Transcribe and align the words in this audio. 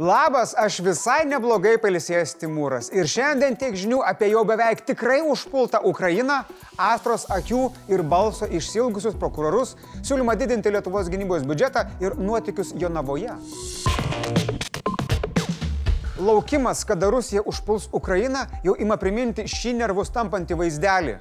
Labas, 0.00 0.54
aš 0.56 0.78
visai 0.80 1.26
neblogai 1.28 1.74
palisėjęs 1.76 2.30
Timūras 2.40 2.86
ir 2.96 3.04
šiandien 3.04 3.52
tiek 3.60 3.74
žinių 3.76 3.98
apie 4.08 4.30
jau 4.30 4.46
beveik 4.48 4.80
tikrai 4.88 5.18
užpultą 5.20 5.82
Ukrainą, 5.84 6.38
Astros 6.80 7.26
akių 7.28 7.66
ir 7.92 8.00
balso 8.00 8.48
išsilgusius 8.48 9.18
prokurorus, 9.20 9.74
siūlymą 10.00 10.38
didinti 10.40 10.72
Lietuvos 10.72 11.12
gynybos 11.12 11.44
biudžetą 11.44 11.84
ir 12.00 12.16
nuotikius 12.16 12.72
Jonavoje. 12.80 13.36
Laukimas, 16.16 16.80
kada 16.88 17.12
Rusija 17.12 17.44
užpuls 17.44 17.90
Ukrainą, 17.92 18.46
jau 18.64 18.78
ima 18.80 18.96
priminti 18.96 19.44
šį 19.44 19.76
nervus 19.82 20.16
tampantį 20.16 20.62
vaizdelį. 20.64 21.18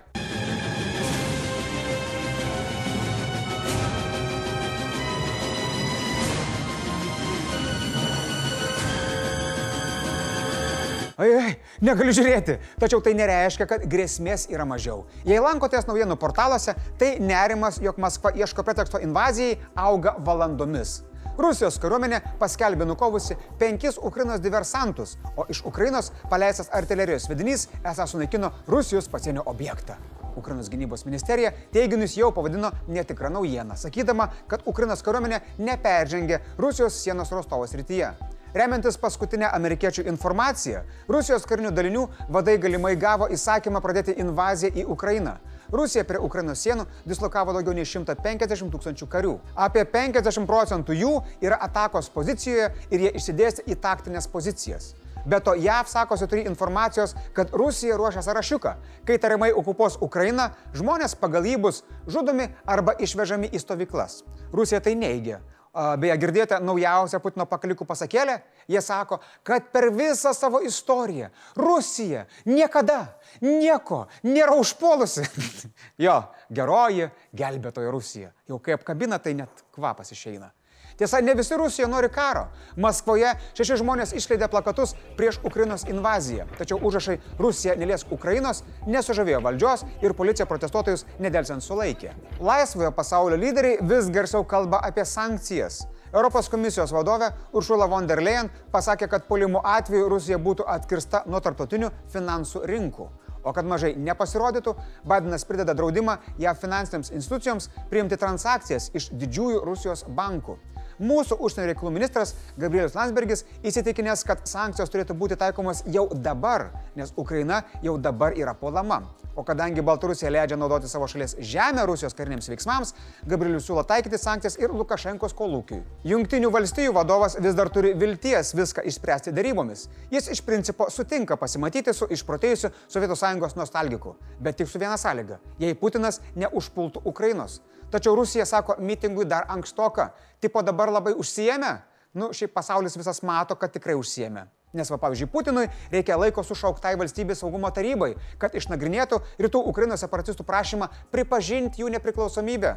Ai, 11.19 11.33
ai, 11.35 11.55
negaliu 11.83 12.13
žiūrėti. 12.15 12.53
Tačiau 12.79 13.01
tai 13.03 13.11
nereiškia, 13.19 13.65
kad 13.67 13.81
grėsmės 13.91 14.45
yra 14.53 14.63
mažiau. 14.63 15.01
Jei 15.27 15.41
lankotės 15.43 15.83
naujienų 15.89 16.15
portaluose, 16.15 16.77
tai 17.01 17.17
nerimas, 17.19 17.81
jog 17.83 17.99
Maskva 17.99 18.31
ieško 18.39 18.63
preteksto 18.63 19.01
invazijai, 19.03 19.57
auga 19.75 20.13
valandomis. 20.23 21.01
Rusijos 21.39 21.75
kariuomenė 21.83 22.21
paskelbė 22.39 22.87
nukovusi 22.87 23.35
penkis 23.59 23.99
Ukrainos 23.99 24.39
diversantus, 24.43 25.17
o 25.35 25.43
iš 25.51 25.59
Ukrainos 25.67 26.13
paleistas 26.31 26.71
artilerijos 26.71 27.27
vedinys 27.31 27.67
esą 27.83 28.07
sunaikino 28.07 28.53
Rusijos 28.71 29.11
pasienio 29.11 29.43
objektą. 29.51 29.99
Ukrainos 30.39 30.71
gynybos 30.71 31.03
ministerija 31.03 31.51
teiginius 31.75 32.15
jau 32.15 32.31
pavadino 32.31 32.71
netikra 32.87 33.31
naujiena, 33.31 33.75
sakydama, 33.75 34.31
kad 34.47 34.63
Ukrainos 34.71 35.03
kariuomenė 35.03 35.43
neperžengė 35.59 36.39
Rusijos 36.59 37.03
sienos 37.03 37.35
Rostovos 37.35 37.75
rytyje. 37.75 38.15
Remiantis 38.53 38.97
paskutinę 38.97 39.51
amerikiečių 39.53 40.07
informaciją, 40.09 40.81
Rusijos 41.07 41.43
karinių 41.45 41.69
dalinių 41.71 42.05
vadai 42.33 42.57
galimai 42.57 42.95
gavo 42.97 43.27
įsakymą 43.29 43.81
pradėti 43.81 44.15
invaziją 44.17 44.73
į 44.73 44.85
Ukrainą. 44.89 45.35
Rusija 45.69 46.01
prie 46.03 46.17
Ukrainos 46.17 46.63
sienų 46.65 46.87
dislokavo 47.05 47.53
daugiau 47.53 47.75
nei 47.77 47.85
150 47.85 48.73
tūkstančių 48.73 49.07
karių. 49.11 49.35
Apie 49.53 49.83
50 49.85 50.49
procentų 50.49 50.97
jų 50.97 51.11
yra 51.45 51.59
atakos 51.61 52.09
pozicijoje 52.09 52.71
ir 52.89 53.05
jie 53.05 53.11
išsidėstė 53.21 53.67
į 53.69 53.77
taktinės 53.83 54.27
pozicijas. 54.33 54.95
Be 55.29 55.37
to, 55.45 55.53
JAV 55.53 55.85
sakosi 55.91 56.25
turi 56.27 56.47
informacijos, 56.49 57.13
kad 57.33 57.53
Rusija 57.53 57.97
ruošia 57.97 58.23
sąrašiuką. 58.25 58.73
Kai 59.05 59.19
tariamai 59.21 59.51
okupuos 59.53 59.99
Ukrainą, 60.01 60.49
žmonės 60.73 61.13
pagal 61.19 61.45
jį 61.45 61.57
bus 61.67 61.83
žudomi 62.07 62.49
arba 62.65 62.95
išvežami 62.97 63.51
į 63.53 63.61
stovyklas. 63.61 64.23
Rusija 64.55 64.81
tai 64.81 64.95
neigia. 64.95 65.43
Beje, 65.73 66.15
girdėjote 66.17 66.57
naujausią 66.65 67.19
Putino 67.21 67.45
pakalikų 67.45 67.85
pasakėlę? 67.85 68.39
Jie 68.69 68.81
sako, 68.81 69.19
kad 69.45 69.67
per 69.73 69.91
visą 69.93 70.33
savo 70.33 70.63
istoriją 70.65 71.29
Rusija 71.57 72.25
niekada 72.49 73.03
nieko 73.45 74.07
nėra 74.25 74.57
užpuolusi. 74.57 75.27
jo, 76.05 76.15
geroji 76.49 77.11
gelbėtoja 77.37 77.93
Rusija. 77.93 78.33
Jau 78.49 78.57
kai 78.63 78.79
apkabina, 78.79 79.21
tai 79.21 79.35
net 79.37 79.63
kvapas 79.75 80.09
išeina. 80.15 80.49
Tiesa, 80.99 81.21
ne 81.21 81.33
visi 81.33 81.55
Rusija 81.57 81.87
nori 81.87 82.09
karo. 82.11 82.47
Maskvoje 82.75 83.29
šeši 83.55 83.77
žmonės 83.79 84.11
išleidė 84.19 84.49
plakatus 84.51 84.95
prieš 85.15 85.37
Ukrainos 85.47 85.85
invaziją. 85.87 86.47
Tačiau 86.57 86.79
užrašai 86.89 87.15
Rusija 87.39 87.77
neliesk 87.79 88.11
Ukrainos 88.11 88.65
nesužavėjo 88.87 89.39
valdžios 89.45 89.85
ir 90.03 90.15
policija 90.17 90.47
protestuotojus 90.49 91.05
nedelsiant 91.23 91.63
sulaikė. 91.63 92.11
Laisvojo 92.43 92.91
pasaulio 92.97 93.39
lyderiai 93.39 93.79
vis 93.93 94.11
garsiau 94.11 94.43
kalba 94.43 94.81
apie 94.89 95.07
sankcijas. 95.07 95.85
Europos 96.11 96.49
komisijos 96.51 96.91
vadovė 96.91 97.31
Uršula 97.53 97.87
von 97.87 98.07
der 98.09 98.19
Leyen 98.19 98.51
pasakė, 98.73 99.07
kad 99.07 99.27
polimų 99.29 99.63
atveju 99.63 100.11
Rusija 100.11 100.39
būtų 100.41 100.67
atkirsta 100.67 101.23
nuo 101.29 101.39
tarptautinių 101.39 101.93
finansų 102.11 102.65
rinkų. 102.67 103.07
O 103.43 103.53
kad 103.55 103.65
mažai 103.65 103.93
nepasirodytų, 103.95 104.73
Bidenas 105.07 105.45
prideda 105.47 105.73
draudimą 105.77 106.17
JAV 106.41 106.59
finansinėms 106.59 107.13
institucijoms 107.15 107.69
priimti 107.91 108.17
transakcijas 108.19 108.89
iš 108.93 109.09
didžiųjų 109.15 109.61
Rusijos 109.63 110.03
bankų. 110.17 110.57
Mūsų 110.99 111.37
užsienio 111.39 111.69
reikalų 111.69 111.93
ministras 111.95 112.33
Gabrielius 112.59 112.97
Landsbergis 112.97 113.45
įsitikinęs, 113.63 114.25
kad 114.27 114.43
sankcijos 114.49 114.91
turėtų 114.91 115.15
būti 115.15 115.37
taikomos 115.39 115.85
jau 115.87 116.09
dabar, 116.11 116.73
nes 116.99 117.13
Ukraina 117.15 117.61
jau 117.85 117.95
dabar 117.95 118.35
yra 118.35 118.51
puolama. 118.51 119.05
O 119.39 119.43
kadangi 119.47 119.79
Baltarusija 119.85 120.27
leidžia 120.33 120.57
naudoti 120.59 120.89
savo 120.91 121.07
šalies 121.07 121.37
žemę 121.39 121.85
Rusijos 121.87 122.15
kariniams 122.17 122.49
veiksmams, 122.51 122.91
Gabrielius 123.31 123.69
siūlo 123.69 123.85
taikyti 123.87 124.19
sankcijas 124.19 124.59
ir 124.59 124.73
Lukašenkos 124.75 125.31
kolūkiui. 125.39 125.79
Junktinių 126.11 126.51
valstybių 126.51 126.91
vadovas 126.97 127.37
vis 127.39 127.55
dar 127.55 127.71
turi 127.71 127.93
vilties 127.95 128.51
viską 128.59 128.83
išspręsti 128.91 129.31
darybomis. 129.31 129.87
Jis 130.11 130.27
iš 130.35 130.43
principo 130.43 130.89
sutinka 130.91 131.39
pasimatyti 131.39 131.95
su 131.95 132.09
išprotėjusiu 132.11 132.73
Sovietų 132.91 133.15
sąjungos 133.15 133.55
nostalgiku, 133.55 134.17
bet 134.43 134.59
tik 134.59 134.67
su 134.67 134.81
viena 134.81 134.99
sąlyga- 134.99 135.39
jei 135.63 135.75
Putinas 135.75 136.19
neužpultų 136.35 137.05
Ukrainos. 137.05 137.61
Tačiau 137.91 138.15
Rusija 138.15 138.45
sako, 138.45 138.75
mitingui 138.79 139.25
dar 139.25 139.47
ankstoka. 139.49 140.11
Tipo 140.41 140.61
dabar 140.65 140.91
labai 140.93 141.15
užsijėmė. 141.17 141.73
Nu, 142.17 142.31
šiaip 142.33 142.53
pasaulis 142.53 142.97
visas 142.97 143.21
mato, 143.25 143.55
kad 143.57 143.73
tikrai 143.73 143.97
užsijėmė. 143.97 144.47
Nes, 144.73 144.89
va, 144.91 144.99
pavyzdžiui, 145.01 145.29
Putinui 145.33 145.63
reikia 145.89 146.17
laiko 146.19 146.43
sušauktai 146.45 146.91
valstybės 146.99 147.39
saugumo 147.41 147.71
tarybai, 147.73 148.11
kad 148.37 148.53
išnagrinėtų 148.53 149.17
rytų 149.41 149.61
Ukrainos 149.71 150.03
separatistų 150.05 150.45
prašymą 150.45 150.91
pripažinti 151.09 151.81
jų 151.81 151.89
nepriklausomybę. 151.95 152.75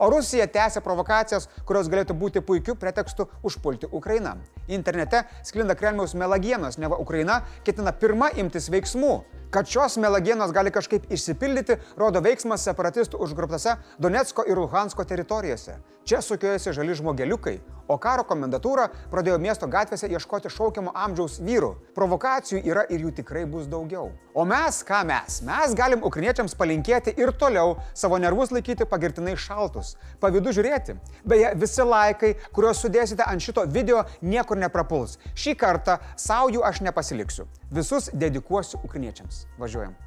O 0.00 0.08
Rusija 0.12 0.46
tęsia 0.48 0.80
provokacijas, 0.80 1.50
kurios 1.68 1.92
galėtų 1.92 2.16
būti 2.16 2.40
puikiu 2.40 2.78
pretekstu 2.80 3.28
užpulti 3.44 3.92
Ukrainą. 3.92 4.38
Internete 4.72 5.26
sklinda 5.44 5.76
Kremliaus 5.76 6.16
melagienos, 6.16 6.80
neva 6.80 6.96
Ukraina 6.96 7.42
ketina 7.64 7.92
pirmą 7.92 8.32
imtis 8.40 8.72
veiksmų. 8.72 9.14
Kad 9.52 9.68
šios 9.68 9.98
melagienos 10.00 10.52
gali 10.52 10.70
kažkaip 10.72 11.10
išsipildyti, 11.12 11.74
rodo 12.00 12.22
veiksmas 12.24 12.62
separatistų 12.64 13.18
užgruptose 13.20 13.74
Donetsko 14.00 14.46
ir 14.48 14.56
Luhansko 14.56 15.04
teritorijose. 15.04 15.74
Čia 16.08 16.22
sukiojasi 16.24 16.72
žali 16.72 16.96
žmogeliukai, 16.96 17.58
o 17.88 17.96
karo 18.02 18.24
komendatūra 18.28 18.88
pradėjo 19.12 19.38
miesto 19.42 19.68
gatvėse 19.70 20.10
ieškoti 20.10 20.50
šaukiamo 20.52 20.92
amžiaus 20.94 21.38
vyrų. 21.42 21.72
Provokacijų 21.96 22.62
yra 22.68 22.84
ir 22.90 23.06
jų 23.06 23.14
tikrai 23.20 23.44
bus 23.48 23.68
daugiau. 23.70 24.10
O 24.34 24.44
mes, 24.48 24.80
ką 24.86 25.02
mes? 25.08 25.40
Mes 25.46 25.74
galim 25.76 26.04
ukriniečiams 26.06 26.56
palinkėti 26.58 27.14
ir 27.20 27.34
toliau 27.36 27.76
savo 27.94 28.18
nervus 28.22 28.52
laikyti 28.54 28.86
pagirtinai 28.88 29.36
šaltus, 29.36 29.96
pavydu 30.22 30.54
žiūrėti. 30.56 30.96
Beje, 31.28 31.52
visi 31.60 31.84
laikai, 31.86 32.34
kuriuos 32.56 32.80
sudėsite 32.84 33.26
ant 33.26 33.44
šito 33.44 33.66
video, 33.68 34.04
niekur 34.22 34.60
neprapuls. 34.60 35.18
Šį 35.34 35.56
kartą 35.60 35.98
savo 36.16 36.52
jų 36.54 36.64
aš 36.64 36.80
nepasiliksiu. 36.86 37.48
Visus 37.72 38.08
dedikuosiu 38.12 38.80
ukriniečiams. 38.86 39.46
Važiuojam. 39.60 39.98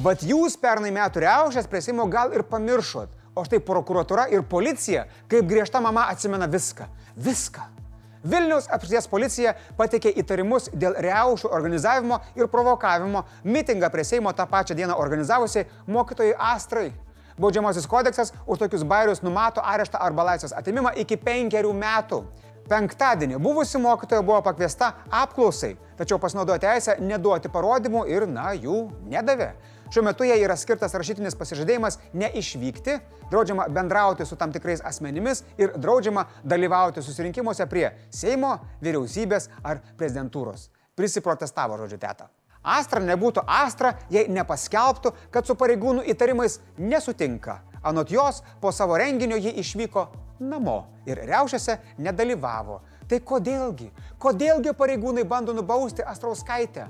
Bet 0.00 0.22
jūs 0.24 0.54
pernai 0.56 0.88
metų 0.96 1.20
reušės 1.26 1.66
prie 1.68 1.82
Seimo 1.84 2.06
gal 2.08 2.32
ir 2.32 2.40
pamiršot, 2.48 3.10
o 3.34 3.44
štai 3.44 3.60
prokuratura 3.64 4.26
ir 4.30 4.42
policija, 4.42 5.06
kaip 5.28 5.46
griežta 5.48 5.80
mama, 5.80 6.08
atsimena 6.10 6.48
viską. 6.50 6.88
Viską. 7.16 7.66
Vilniaus 8.20 8.66
apskrities 8.68 9.06
policija 9.08 9.54
pateikė 9.78 10.10
įtarimus 10.20 10.68
dėl 10.76 10.98
reušų 11.00 11.48
organizavimo 11.56 12.18
ir 12.36 12.50
provokavimo 12.52 13.22
mitingą 13.44 13.88
prie 13.92 14.04
Seimo 14.04 14.32
tą 14.36 14.44
pačią 14.46 14.76
dieną 14.76 14.98
organizavusiai 15.00 15.64
mokytojai 15.86 16.34
Astrai. 16.36 16.90
Baudžiamasis 17.40 17.86
kodeksas 17.88 18.34
už 18.44 18.60
tokius 18.60 18.84
bairius 18.84 19.22
numato 19.24 19.64
areštą 19.64 19.96
arba 20.04 20.26
laisvės 20.28 20.52
atimimą 20.52 20.92
iki 21.00 21.16
penkerių 21.16 21.72
metų. 21.72 22.20
Penktadienį 22.70 23.40
buvusi 23.42 23.80
mokytoja 23.82 24.22
buvo 24.22 24.38
pakviesta 24.46 24.92
apklausai, 25.10 25.72
tačiau 25.98 26.20
pasinaudojo 26.22 26.60
teisę 26.62 26.94
neduoti 27.02 27.50
parodymų 27.50 28.04
ir, 28.06 28.28
na, 28.30 28.52
jų 28.54 28.84
nedavė. 29.10 29.48
Šiuo 29.90 30.04
metu 30.06 30.22
jai 30.22 30.36
yra 30.38 30.54
skirtas 30.54 30.94
rašytinis 30.94 31.34
pasižadėjimas 31.34 31.98
neišvykti, 32.14 32.94
draudžiama 33.32 33.66
bendrauti 33.74 34.22
su 34.22 34.38
tam 34.38 34.54
tikrais 34.54 34.84
asmenimis 34.86 35.42
ir 35.58 35.74
draudžiama 35.82 36.28
dalyvauti 36.46 37.02
susirinkimuose 37.02 37.66
prie 37.66 37.88
Seimo, 38.14 38.52
vyriausybės 38.86 39.50
ar 39.66 39.82
prezidentūros. 39.98 40.68
Prisiprotestavo 40.94 41.74
žodžiu 41.82 41.98
teta. 41.98 42.30
Astra 42.62 43.02
nebūtų 43.02 43.48
Astra, 43.50 43.96
jei 44.14 44.28
nepaskelbtų, 44.30 45.16
kad 45.34 45.42
su 45.42 45.58
pareigūnų 45.58 46.06
įtarimais 46.14 46.60
nesutinka. 46.78 47.64
Anot 47.82 48.14
jos, 48.14 48.44
po 48.62 48.70
savo 48.70 48.94
renginio 49.00 49.42
ji 49.42 49.58
išvyko 49.58 50.06
namo 50.40 50.84
ir 51.06 51.20
reušiuose 51.28 51.78
nedalyvavo. 51.98 52.80
Tai 53.10 53.18
kodėlgi, 53.26 53.90
kodėlgi 54.22 54.74
pareigūnai 54.78 55.24
bando 55.28 55.54
nubausti 55.56 56.04
Astrauskaitę? 56.06 56.88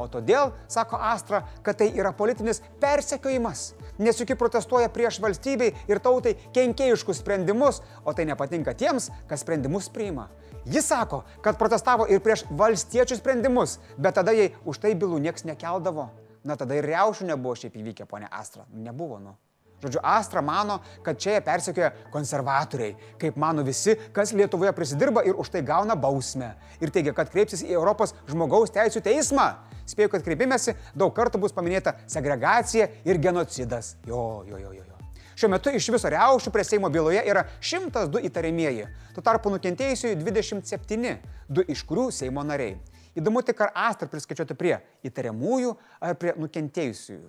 O 0.00 0.06
todėl, 0.08 0.52
sako 0.72 0.96
Astra, 0.96 1.42
kad 1.64 1.76
tai 1.80 1.90
yra 1.92 2.14
politinis 2.16 2.62
persekiojimas, 2.80 3.72
nes 4.00 4.20
juk 4.20 4.32
ji 4.32 4.38
protestuoja 4.40 4.88
prieš 4.92 5.18
valstybei 5.20 5.74
ir 5.90 6.00
tautai 6.00 6.32
kenkėjiškus 6.56 7.20
sprendimus, 7.20 7.82
o 8.04 8.14
tai 8.16 8.24
nepatinka 8.28 8.72
tiems, 8.78 9.10
kas 9.28 9.44
sprendimus 9.44 9.90
priima. 9.92 10.30
Jis 10.64 10.88
sako, 10.88 11.22
kad 11.44 11.58
protestavo 11.60 12.06
ir 12.08 12.22
prieš 12.24 12.46
valstiečių 12.50 13.18
sprendimus, 13.18 13.78
bet 13.98 14.16
tada 14.16 14.32
jai 14.36 14.52
už 14.64 14.80
tai 14.80 14.94
bylų 14.96 15.20
nieks 15.26 15.44
nekeldavo. 15.48 16.08
Na 16.42 16.56
tada 16.58 16.74
ir 16.78 16.88
reušių 16.88 17.28
nebuvo 17.28 17.54
šiaip 17.58 17.76
įvykę, 17.78 18.06
ponė 18.10 18.30
Astra. 18.30 18.64
Nebuvo, 18.72 19.20
nu. 19.22 19.36
Žodžiu, 19.82 19.98
Astra 20.06 20.42
mano, 20.42 20.78
kad 21.02 21.18
čia 21.18 21.34
jie 21.36 21.42
persekioja 21.42 21.90
konservatoriai, 22.12 22.94
kaip 23.18 23.36
mano 23.36 23.64
visi, 23.66 23.96
kas 24.14 24.30
Lietuvoje 24.30 24.70
prisidirba 24.76 25.24
ir 25.26 25.34
už 25.34 25.50
tai 25.50 25.64
gauna 25.66 25.96
bausmę. 25.98 26.52
Ir 26.78 26.92
teigia, 26.94 27.14
kad 27.16 27.32
kreipsis 27.32 27.64
į 27.66 27.74
Europos 27.74 28.14
žmogaus 28.30 28.70
teisų 28.70 29.02
teismą. 29.02 29.48
Spėjau, 29.90 30.12
kad 30.14 30.22
kreipimėsi 30.22 30.76
daug 30.94 31.10
kartų 31.16 31.40
bus 31.42 31.54
paminėta 31.56 31.96
segregacija 32.06 32.86
ir 33.02 33.18
genocidas. 33.18 33.96
Jo, 34.06 34.44
jo, 34.46 34.60
jo, 34.62 34.70
jo. 34.70 34.84
jo. 34.86 34.92
Šiuo 35.34 35.50
metu 35.50 35.72
iš 35.74 35.88
viso 35.90 36.10
riaušių 36.12 36.52
prie 36.54 36.62
Seimo 36.62 36.90
byloje 36.92 37.24
yra 37.26 37.42
102 37.58 38.22
įtariamieji. 38.28 38.86
Tuo 39.16 39.24
tarpu 39.26 39.50
nukentėjusiųjų 39.56 40.20
27, 40.20 41.16
du 41.50 41.64
iš 41.66 41.82
kurių 41.88 42.10
Seimo 42.14 42.44
nariai. 42.46 42.76
Įdomu 43.18 43.42
tik, 43.44 43.58
ar 43.66 43.74
Astra 43.90 44.06
priskaičiuoti 44.08 44.56
prie 44.56 44.76
įtariamųjų 45.08 45.74
ar 45.98 46.14
prie 46.20 46.36
nukentėjusiųjų. 46.38 47.26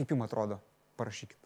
Kaip 0.00 0.16
jums 0.16 0.26
atrodo? 0.26 0.58
Parašykit. 1.00 1.41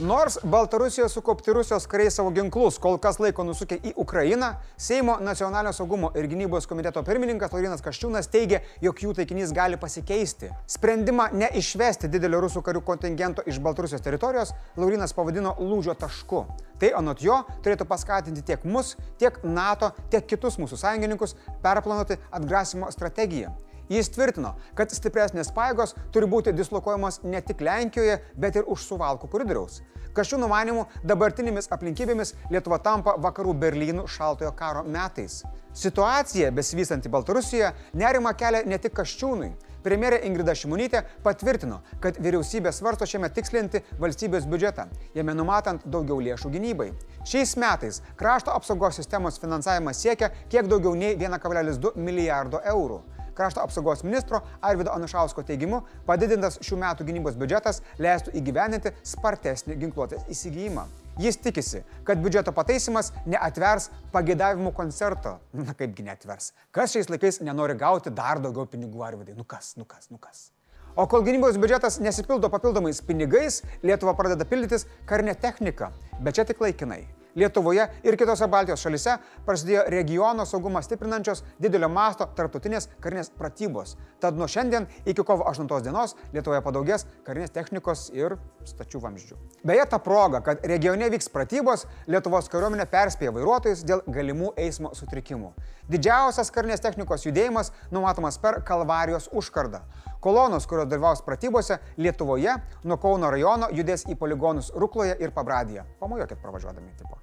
Nors 0.00 0.38
Baltarusija 0.44 1.08
sukaupti 1.08 1.52
Rusijos 1.52 1.86
kariai 1.88 2.10
savo 2.10 2.30
ginklus 2.30 2.76
kol 2.78 2.98
kas 3.00 3.16
laiko 3.16 3.42
nusukę 3.48 3.78
į 3.80 3.94
Ukrainą, 3.96 4.50
Seimo 4.76 5.16
nacionalinio 5.24 5.72
saugumo 5.72 6.10
ir 6.14 6.28
gynybos 6.28 6.68
komiteto 6.68 7.00
pirmininkas 7.02 7.54
Laurinas 7.56 7.80
Kaščiūnas 7.82 8.28
teigia, 8.28 8.60
jog 8.84 9.00
jų 9.00 9.14
taikinys 9.16 9.54
gali 9.56 9.80
pasikeisti. 9.80 10.52
Sprendimą 10.68 11.30
neišvesti 11.32 12.12
didelio 12.12 12.44
rusų 12.44 12.60
karių 12.68 12.84
kontingento 12.84 13.42
iš 13.48 13.58
Baltarusijos 13.64 14.04
teritorijos 14.04 14.52
Laurinas 14.76 15.16
pavadino 15.16 15.56
lūžio 15.58 15.96
tašku. 15.98 16.44
Tai 16.78 16.94
anot 17.00 17.24
jo 17.24 17.40
turėtų 17.64 17.88
paskatinti 17.88 18.44
tiek 18.44 18.68
mus, 18.68 18.98
tiek 19.16 19.40
NATO, 19.42 19.94
tiek 20.12 20.28
kitus 20.28 20.60
mūsų 20.60 20.84
sąjungininkus 20.84 21.38
perplanuoti 21.64 22.20
atgrasimo 22.30 22.92
strategiją. 22.92 23.56
Jis 23.88 24.08
tvirtino, 24.10 24.56
kad 24.74 24.90
stipresnės 24.90 25.52
paėgos 25.54 25.94
turi 26.14 26.26
būti 26.30 26.54
dislokuojamos 26.56 27.20
ne 27.22 27.42
tik 27.42 27.60
Lenkijoje, 27.62 28.18
bet 28.34 28.58
ir 28.58 28.66
už 28.66 28.82
suvalkų 28.88 29.30
koridoriaus. 29.30 29.82
Kažčių 30.16 30.40
numanimų 30.40 30.86
dabartinėmis 31.04 31.68
aplinkybėmis 31.76 32.32
Lietuva 32.50 32.80
tampa 32.82 33.14
vakarų 33.20 33.52
Berlynų 33.60 34.06
šaltojo 34.08 34.50
karo 34.56 34.82
metais. 34.82 35.42
Situacija 35.76 36.50
besivystanti 36.56 37.10
Baltarusijoje 37.12 37.74
nerima 37.92 38.32
kelia 38.32 38.62
ne 38.64 38.78
tik 38.80 38.94
Kažčiūnui. 38.96 39.50
Premjerė 39.84 40.22
Ingrida 40.26 40.54
Šimonytė 40.56 41.02
patvirtino, 41.22 41.82
kad 42.02 42.16
vyriausybė 42.18 42.72
svarsto 42.74 43.06
šiame 43.06 43.28
tikslinti 43.30 43.84
valstybės 44.00 44.48
biudžetą, 44.50 44.88
jame 45.14 45.34
numatant 45.36 45.84
daugiau 45.84 46.16
lėšų 46.24 46.50
gynybai. 46.56 46.88
Šiais 47.28 47.52
metais 47.60 48.00
krašto 48.18 48.56
apsaugos 48.56 48.98
sistemos 48.98 49.38
finansavimas 49.38 50.00
siekia 50.02 50.32
kiek 50.48 50.66
daugiau 50.66 50.96
nei 50.98 51.12
1,2 51.14 51.92
milijardo 52.00 52.64
eurų. 52.72 52.98
Krašto 53.36 53.60
apsaugos 53.60 54.02
ministro 54.06 54.40
Arvido 54.64 54.90
Anušausko 54.96 55.42
teigimu, 55.44 55.82
padidintas 56.08 56.56
šių 56.64 56.78
metų 56.80 57.04
gynybos 57.08 57.36
biudžetas 57.36 57.82
leistų 58.00 58.32
įgyveninti 58.40 58.94
spartesnį 59.04 59.76
ginkluotės 59.82 60.24
įsigijimą. 60.32 60.86
Jis 61.20 61.38
tikisi, 61.40 61.82
kad 62.04 62.20
biudžeto 62.20 62.52
pataisimas 62.56 63.12
neatvers 63.28 63.90
pagėdavimų 64.12 64.72
koncerto. 64.76 65.38
Na 65.68 65.76
kaipgi 65.76 66.04
neatvers. 66.08 66.50
Kas 66.72 66.92
šiais 66.96 67.08
laikais 67.12 67.40
nenori 67.44 67.76
gauti 67.80 68.12
dar 68.12 68.40
daugiau 68.40 68.68
pinigų 68.68 69.04
Arvidai? 69.04 69.36
Nu 69.36 69.44
kas, 69.48 69.74
nu 69.80 69.88
kas, 69.88 70.10
nu 70.12 70.20
kas. 70.20 70.50
O 70.96 71.04
kol 71.04 71.24
gynybos 71.24 71.56
biudžetas 71.60 71.98
nesipildo 72.00 72.48
papildomais 72.52 73.02
pinigais, 73.04 73.62
Lietuva 73.84 74.16
pradeda 74.16 74.48
pildytis 74.48 74.88
karinę 75.08 75.36
techniką, 75.36 75.92
bet 76.24 76.36
čia 76.40 76.48
tik 76.48 76.60
laikinai. 76.64 77.02
Lietuvoje 77.36 77.84
ir 78.02 78.16
kitose 78.16 78.48
Baltijos 78.48 78.80
šalise 78.80 79.18
prasidėjo 79.44 79.82
regiono 79.92 80.46
saugumą 80.48 80.80
stiprinančios 80.84 81.42
didelio 81.60 81.90
masto 81.92 82.24
tarptautinės 82.38 82.88
karinės 83.04 83.28
pratybos. 83.36 83.96
Tad 84.20 84.38
nuo 84.40 84.48
šiandien 84.48 84.88
iki 85.04 85.20
kovo 85.20 85.44
8 85.50 85.68
dienos 85.84 86.16
Lietuvoje 86.32 86.62
padaugės 86.64 87.04
karinės 87.26 87.52
technikos 87.52 88.06
ir 88.16 88.38
stačių 88.64 89.02
vamzdžių. 89.04 89.36
Beje, 89.68 89.84
ta 89.90 90.00
proga, 90.00 90.40
kad 90.40 90.64
regione 90.64 91.10
vyks 91.12 91.28
pratybos, 91.32 91.84
Lietuvos 92.08 92.48
kariuomenė 92.48 92.88
perspėja 92.90 93.34
vairuotojus 93.36 93.84
dėl 93.86 94.00
galimų 94.08 94.54
eismo 94.56 94.94
sutrikimų. 94.96 95.52
Didžiausias 95.92 96.50
karinės 96.50 96.82
technikos 96.82 97.28
judėjimas 97.28 97.70
numatomas 97.94 98.40
per 98.42 98.62
Kalvarijos 98.66 99.28
užkardą. 99.30 99.84
Kolonos, 100.26 100.66
kurios 100.66 100.88
dalyvaus 100.88 101.22
pratybose 101.22 101.78
Lietuvoje, 101.96 102.50
nuo 102.82 102.96
Kauno 102.98 103.28
rajono 103.30 103.68
judės 103.70 104.02
į 104.10 104.16
poligonus 104.18 104.72
Rukloje 104.74 105.12
ir 105.22 105.30
Pabradyje. 105.30 105.84
Pamojokit 106.00 106.40
pravažiuodami 106.42 106.90
tipo. 106.98 107.20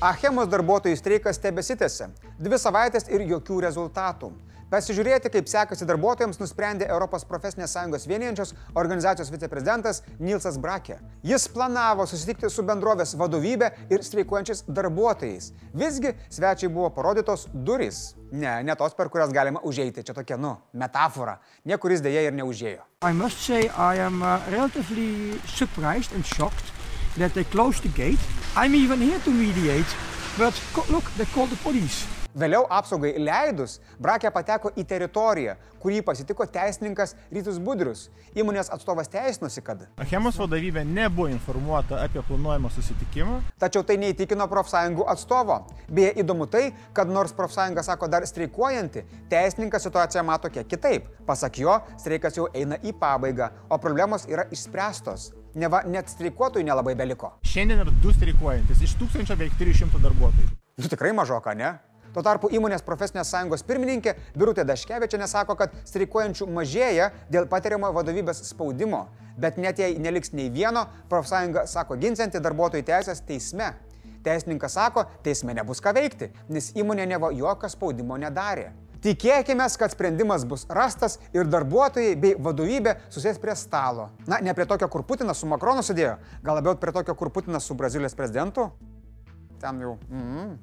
Achemos 0.00 0.48
darbuotojų 0.48 0.96
streikas 0.96 1.36
tebesitėse. 1.44 2.08
Dvi 2.40 2.56
savaitės 2.56 3.10
ir 3.12 3.26
jokių 3.28 3.60
rezultatų. 3.66 4.32
Pasižiūrėti, 4.66 5.30
kaip 5.30 5.46
sekasi 5.46 5.86
darbuotojams, 5.86 6.40
nusprendė 6.40 6.88
Europos 6.90 7.22
profesinės 7.28 7.70
sąjungos 7.76 8.06
vienijančios 8.10 8.50
organizacijos 8.74 9.30
viceprezidentas 9.30 10.02
Nilsas 10.18 10.58
Brakė. 10.58 10.96
Jis 11.22 11.46
planavo 11.54 12.06
susitikti 12.10 12.50
su 12.50 12.64
bendrovės 12.66 13.14
vadovybė 13.20 13.70
ir 13.94 14.02
streikuojančiais 14.02 14.64
darbuotojais. 14.66 15.52
Visgi 15.70 16.16
svečiai 16.34 16.72
buvo 16.72 16.90
parodytos 16.90 17.46
durys. 17.54 18.16
Ne, 18.32 18.56
ne 18.66 18.74
tos, 18.74 18.94
per 18.98 19.06
kurias 19.06 19.30
galima 19.30 19.62
užeiti. 19.62 20.02
Čia 20.02 20.18
tokia, 20.18 20.34
nu, 20.34 20.56
metafora. 20.74 21.38
Niekuris 21.62 22.02
dėja 22.02 22.26
ir 22.26 22.34
neužėjo. 22.34 22.82
Say 23.36 23.68
uh, 23.68 23.94
that 27.16 27.34
they 27.34 27.44
closed 27.44 27.82
the 27.84 27.88
gate. 27.94 28.18
I'm 28.56 28.74
even 28.74 29.00
here 29.00 29.20
to 29.20 29.30
mediate, 29.30 29.86
but 30.36 30.60
look, 30.90 31.04
they 31.16 31.24
called 31.26 31.50
the 31.50 31.56
police. 31.62 32.25
Vėliau 32.36 32.66
apsaugai 32.68 33.14
leidus, 33.16 33.78
Brakė 33.96 34.28
pateko 34.28 34.68
į 34.76 34.82
teritoriją, 34.84 35.54
kurį 35.80 36.02
pasitiko 36.04 36.44
teisininkas 36.52 37.14
Rytus 37.32 37.56
Budrius. 37.64 38.02
Įmonės 38.36 38.68
atstovas 38.74 39.08
teisinosi, 39.08 39.62
kad 39.64 39.86
Achemos 40.04 40.36
vadovybė 40.36 40.82
nebuvo 40.84 41.30
informuota 41.32 42.02
apie 42.04 42.20
planuojamą 42.28 42.68
susitikimą. 42.74 43.38
Tačiau 43.62 43.86
tai 43.88 43.96
neįtikino 44.02 44.44
profsąjungų 44.52 45.08
atstovo. 45.14 45.62
Beje, 45.88 46.12
įdomu 46.20 46.44
tai, 46.52 46.66
kad 46.92 47.08
nors 47.08 47.32
profsąjunga 47.32 47.86
sako 47.88 48.10
dar 48.12 48.28
streikuojanti, 48.28 49.06
teisininkas 49.32 49.88
situaciją 49.88 50.26
mato 50.28 50.52
kiek 50.52 50.68
kitaip. 50.68 51.08
Pasak 51.24 51.62
jo, 51.64 51.80
streikas 51.96 52.36
jau 52.36 52.50
eina 52.52 52.76
į 52.84 52.92
pabaigą, 53.00 53.48
o 53.72 53.80
problemos 53.80 54.28
yra 54.28 54.44
išspręstos. 54.52 55.30
Neva 55.56 55.86
net 55.88 56.12
streikuotojų 56.12 56.68
nelabai 56.68 56.92
beliko. 57.00 57.32
Šiandien 57.48 57.80
yra 57.86 57.98
du 58.04 58.12
streikuojantis 58.12 58.84
iš 58.84 58.98
1300 59.00 60.04
darbuotojų. 60.04 60.52
Nu 60.76 60.92
tikrai 60.92 61.16
mažoka, 61.16 61.56
ne? 61.56 61.78
Tuo 62.16 62.22
tarpu 62.24 62.48
įmonės 62.48 62.80
profesinės 62.80 63.28
sąjungos 63.28 63.60
pirmininkė 63.68 64.14
Birutė 64.40 64.62
Daškevičia 64.64 65.18
nesako, 65.20 65.52
kad 65.60 65.74
streikuojančių 65.84 66.46
mažėja 66.48 67.10
dėl 67.28 67.44
patiriamo 67.50 67.90
vadovybės 67.92 68.38
spaudimo. 68.48 69.02
Bet 69.36 69.58
net 69.60 69.82
jei 69.82 69.98
neliks 70.00 70.30
nei 70.32 70.46
vieno, 70.48 70.86
profsąjunga 71.10 71.66
sako 71.68 71.98
ginsianti 72.00 72.40
darbuotojų 72.40 72.86
teisės 72.88 73.20
teisme. 73.20 73.66
Teisininkas 74.24 74.78
sako, 74.78 75.04
teisme 75.26 75.52
nebus 75.58 75.84
ką 75.84 75.92
veikti, 75.98 76.30
nes 76.48 76.70
įmonė 76.72 77.04
nevo 77.10 77.28
jokio 77.36 77.68
spaudimo 77.68 78.16
nedarė. 78.22 78.70
Tikėkime, 79.04 79.66
kad 79.76 79.92
sprendimas 79.92 80.46
bus 80.48 80.64
rastas 80.72 81.18
ir 81.36 81.44
darbuotojai 81.52 82.14
bei 82.16 82.38
vadovybė 82.40 82.94
susės 83.12 83.36
prie 83.42 83.58
stalo. 83.60 84.08
Na, 84.24 84.38
ne 84.40 84.56
prie 84.56 84.64
tokio, 84.64 84.88
kur 84.88 85.04
Putinas 85.04 85.44
su 85.44 85.50
Makronu 85.52 85.84
sėdėjo, 85.84 86.16
gal 86.40 86.62
labiau 86.62 86.80
prie 86.80 86.96
tokio, 86.96 87.12
kur 87.12 87.28
Putinas 87.28 87.68
su 87.68 87.76
Brazilijos 87.76 88.16
prezidentu. 88.16 88.70
Ten 89.60 89.84
jau. 89.84 89.98
Mm. 90.08 90.56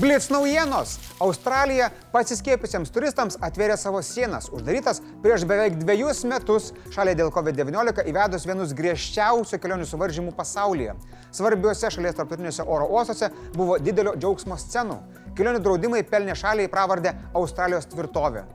Blitz 0.00 0.30
naujienos. 0.32 0.94
Australija 1.20 1.90
pasiskiepusiems 2.08 2.88
turistams 2.94 3.34
atvėrė 3.44 3.74
savo 3.76 4.00
sienas, 4.00 4.46
uždarytas 4.48 5.02
prieš 5.20 5.44
beveik 5.44 5.76
dviejus 5.82 6.22
metus 6.24 6.70
šaliai 6.94 7.18
dėl 7.18 7.28
COVID-19 7.34 8.06
įvedus 8.08 8.46
vienus 8.48 8.72
griežčiausių 8.78 9.60
kelionių 9.60 9.84
suvaržymų 9.90 10.32
pasaulyje. 10.38 10.94
Svarbiuose 11.36 11.92
šalies 11.92 12.16
tarptautiniuose 12.16 12.64
oro 12.64 12.88
uostuose 12.88 13.28
buvo 13.52 13.76
didelio 13.76 14.16
džiaugsmo 14.16 14.56
scenų. 14.56 14.96
Kelionių 15.36 15.60
draudimai 15.68 16.00
pelnė 16.08 16.38
šaliai 16.46 16.72
pravardę 16.72 17.12
Australijos 17.36 17.92
tvirtovė. 17.92 18.48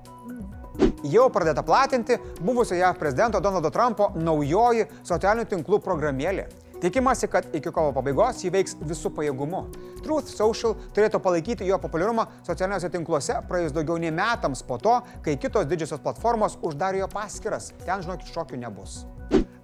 Jau 1.06 1.30
pradėta 1.30 1.62
platinti 1.62 2.18
buvusio 2.42 2.76
JAV 2.82 2.98
prezidento 2.98 3.40
Donaldo 3.40 3.70
Trumpo 3.70 4.10
naujoji 4.18 4.90
socialinių 5.06 5.46
tinklų 5.54 5.84
programėlė. 5.86 6.50
Tikimasi, 6.82 7.28
kad 7.32 7.48
iki 7.56 7.72
kovo 7.72 7.94
pabaigos 7.96 8.44
jį 8.44 8.52
veiks 8.54 8.76
visų 8.84 9.12
pajėgumu. 9.16 9.64
Truth 10.04 10.30
Social 10.30 10.76
turėtų 10.96 11.22
palaikyti 11.24 11.68
jo 11.68 11.80
populiarumą 11.82 12.28
socialiniuose 12.46 12.92
tinkluose 12.94 13.40
praėjus 13.50 13.76
daugiau 13.76 13.98
nei 14.02 14.12
metams 14.14 14.64
po 14.68 14.78
to, 14.78 15.00
kai 15.26 15.38
kitos 15.42 15.68
didžiosios 15.72 16.04
platformos 16.04 16.60
uždarė 16.62 17.04
jo 17.04 17.12
paskiras. 17.12 17.72
Ten, 17.86 18.04
žinokit, 18.06 18.32
šokių 18.36 18.60
nebus. 18.66 19.04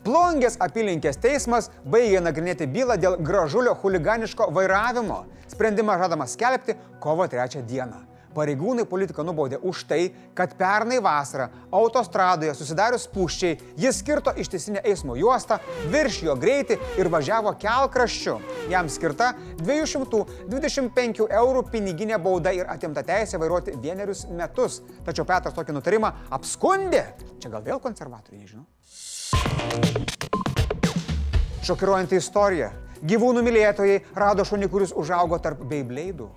Plungės 0.01 0.56
apylinkės 0.65 1.20
teismas 1.22 1.70
baigė 1.86 2.24
nagrinėti 2.25 2.65
bylą 2.65 2.98
dėl 2.98 3.20
gražulio 3.22 3.75
huliganiško 3.84 4.50
vairavimo. 4.56 5.25
Sprendimą 5.51 6.00
žadama 6.01 6.25
skelbti 6.32 6.80
kovo 7.03 7.27
3 7.30 7.62
dieną. 7.70 8.11
Pareigūnai 8.36 8.86
politiką 8.88 9.26
nubaudė 9.28 9.60
už 9.68 9.84
tai, 9.90 10.02
kad 10.38 10.54
pernai 10.60 11.02
vasarą 11.04 11.50
autostradoje 11.76 12.54
susidarius 12.56 13.08
puščiai 13.12 13.58
jis 13.82 14.00
skirto 14.02 14.34
ištisinę 14.40 14.84
eismo 14.88 15.18
juostą, 15.20 15.60
viršijo 15.92 16.36
greitį 16.40 16.78
ir 17.02 17.12
važiavo 17.12 17.54
kelkraščiu. 17.62 18.38
Jam 18.72 18.90
skirta 18.92 19.34
225 19.62 21.28
eurų 21.28 21.66
piniginė 21.72 22.20
bauda 22.22 22.54
ir 22.56 22.70
atimta 22.72 23.04
teisė 23.08 23.40
vairuoti 23.42 23.76
vienerius 23.82 24.26
metus. 24.32 24.82
Tačiau 25.06 25.28
Petras 25.28 25.56
tokį 25.58 25.76
nutarimą 25.78 26.14
apskundė. 26.38 27.06
Čia 27.42 27.52
gal 27.52 27.66
vėl 27.66 27.82
konservatoriai, 27.84 28.48
žinau. 28.48 28.66
Šokiruojanti 31.66 32.18
istorija. 32.18 32.72
Gyvūnų 33.02 33.42
mylėtojai 33.46 33.98
rado 34.18 34.46
šunį, 34.46 34.70
kuris 34.70 34.94
užaugo 34.98 35.42
tarp 35.42 35.64
beibleidų. 35.66 36.30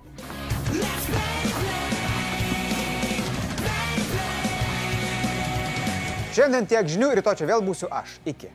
Šiandien 6.35 6.65
tiek 6.67 6.89
žinių, 6.91 7.13
rytoj 7.15 7.37
čia 7.39 7.47
vėl 7.47 7.61
būsiu 7.63 7.87
aš. 7.95 8.17
Iki. 8.27 8.51